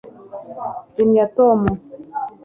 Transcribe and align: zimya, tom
zimya, 0.93 1.23
tom 1.35 1.59